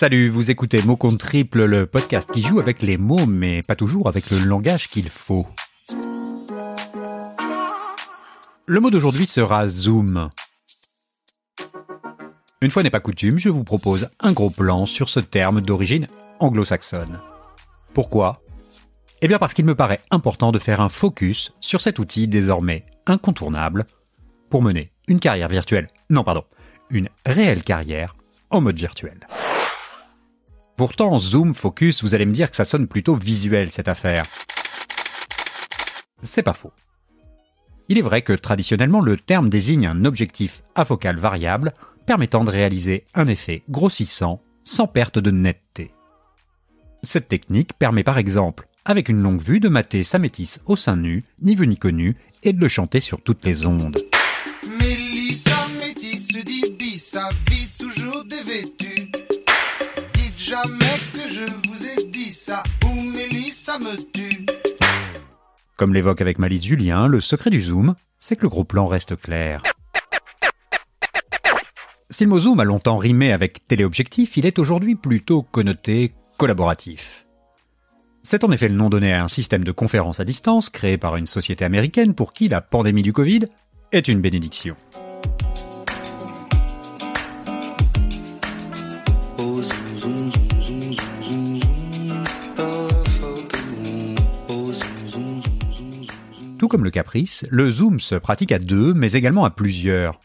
[0.00, 3.76] Salut, vous écoutez Mot contre Triple, le podcast qui joue avec les mots, mais pas
[3.76, 5.46] toujours avec le langage qu'il faut.
[8.64, 10.30] Le mot d'aujourd'hui sera Zoom.
[12.62, 16.06] Une fois n'est pas coutume, je vous propose un gros plan sur ce terme d'origine
[16.38, 17.20] anglo-saxonne.
[17.92, 18.42] Pourquoi?
[19.20, 22.86] Eh bien parce qu'il me paraît important de faire un focus sur cet outil désormais
[23.04, 23.84] incontournable
[24.48, 25.88] pour mener une carrière virtuelle.
[26.08, 26.44] Non, pardon,
[26.88, 28.16] une réelle carrière
[28.48, 29.26] en mode virtuel.
[30.80, 34.24] Pourtant, Zoom, Focus, vous allez me dire que ça sonne plutôt visuel cette affaire.
[36.22, 36.72] C'est pas faux.
[37.90, 41.74] Il est vrai que traditionnellement le terme désigne un objectif à focale variable
[42.06, 45.90] permettant de réaliser un effet grossissant sans perte de netteté.
[47.02, 50.96] Cette technique permet par exemple, avec une longue vue, de mater sa métisse au sein
[50.96, 53.98] nu, ni vu ni connu, et de le chanter sur toutes les ondes.
[60.50, 62.64] Jamais que je vous ai dit ça,
[63.78, 64.46] me tue.
[65.76, 69.14] Comme l'évoque avec Malice Julien, le secret du zoom, c'est que le gros plan reste
[69.14, 69.62] clair.
[72.10, 77.26] Si le mot zoom a longtemps rimé avec téléobjectif, il est aujourd'hui plutôt connoté collaboratif.
[78.24, 81.14] C'est en effet le nom donné à un système de conférence à distance créé par
[81.14, 83.42] une société américaine pour qui la pandémie du Covid
[83.92, 84.74] est une bénédiction.
[96.58, 100.20] Tout comme le caprice, le zoom se pratique à deux, mais également à plusieurs.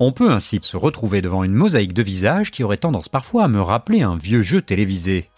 [0.00, 3.48] On peut ainsi se retrouver devant une mosaïque de visages qui aurait tendance parfois à
[3.48, 5.28] me rappeler un vieux jeu télévisé.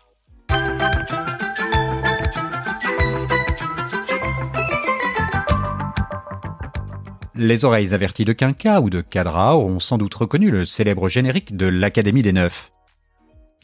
[7.35, 11.57] Les oreilles averties de Quinca ou de Cadra auront sans doute reconnu le célèbre générique
[11.57, 12.73] de l'Académie des Neufs.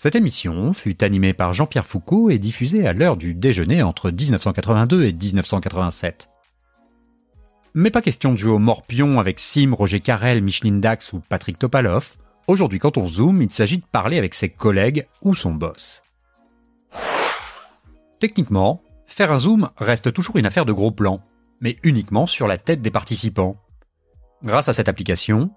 [0.03, 5.05] Cette émission fut animée par Jean-Pierre Foucault et diffusée à l'heure du déjeuner entre 1982
[5.05, 6.29] et 1987.
[7.75, 11.57] Mais pas question de jouer au morpion avec Sim, Roger Carrel, Micheline Dax ou Patrick
[11.57, 12.17] Topalov.
[12.49, 16.03] Aujourd'hui, quand on zoome, il s'agit de parler avec ses collègues ou son boss.
[18.19, 21.23] Techniquement, faire un zoom reste toujours une affaire de gros plan,
[21.61, 23.57] mais uniquement sur la tête des participants.
[24.43, 25.53] Grâce à cette application,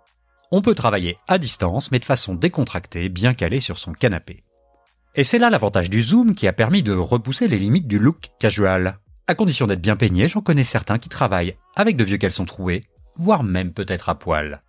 [0.52, 4.44] on peut travailler à distance mais de façon décontractée, bien calée sur son canapé.
[5.16, 8.32] Et c'est là l'avantage du zoom qui a permis de repousser les limites du look
[8.40, 9.00] casual.
[9.28, 12.84] À condition d'être bien peigné, j'en connais certains qui travaillent avec de vieux caleçons troués,
[13.16, 14.62] voire même peut-être à poil.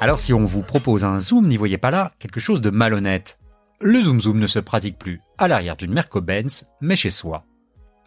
[0.00, 3.38] Alors si on vous propose un zoom, n'y voyez pas là quelque chose de malhonnête.
[3.80, 7.44] Le zoom zoom ne se pratique plus à l'arrière d'une Merco-Benz, mais chez soi.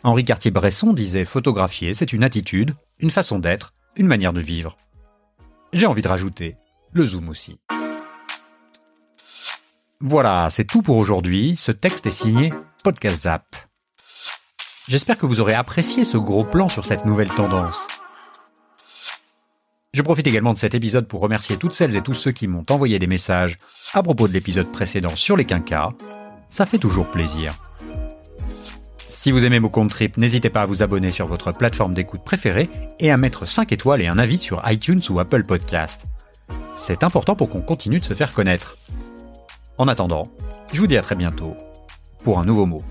[0.03, 4.77] Henri Cartier-Bresson disait photographier, c'est une attitude, une façon d'être, une manière de vivre.
[5.73, 6.55] J'ai envie de rajouter
[6.93, 7.59] le zoom aussi.
[9.99, 11.57] Voilà, c'est tout pour aujourd'hui.
[11.57, 12.53] Ce texte est signé
[12.85, 13.43] Podcast Zap.
[14.87, 17.85] J'espère que vous aurez apprécié ce gros plan sur cette nouvelle tendance.
[19.93, 22.65] Je profite également de cet épisode pour remercier toutes celles et tous ceux qui m'ont
[22.69, 23.57] envoyé des messages
[23.93, 25.89] à propos de l'épisode précédent sur les quinquas.
[26.47, 27.53] Ça fait toujours plaisir.
[29.09, 32.23] Si vous aimez mon compte trip, n'hésitez pas à vous abonner sur votre plateforme d'écoute
[32.23, 32.69] préférée
[33.01, 36.05] et à mettre 5 étoiles et un avis sur iTunes ou Apple Podcast.
[36.73, 38.77] C'est important pour qu'on continue de se faire connaître.
[39.77, 40.23] En attendant,
[40.71, 41.57] je vous dis à très bientôt
[42.23, 42.81] pour un nouveau mot.